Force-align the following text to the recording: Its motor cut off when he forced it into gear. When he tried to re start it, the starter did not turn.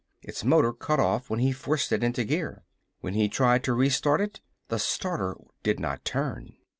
Its 0.23 0.43
motor 0.43 0.73
cut 0.73 0.99
off 0.99 1.29
when 1.29 1.37
he 1.39 1.51
forced 1.51 1.91
it 1.91 2.03
into 2.03 2.23
gear. 2.23 2.63
When 3.01 3.13
he 3.13 3.29
tried 3.29 3.63
to 3.65 3.73
re 3.75 3.87
start 3.91 4.19
it, 4.19 4.41
the 4.67 4.79
starter 4.79 5.35
did 5.61 5.79
not 5.79 6.03
turn. 6.03 6.53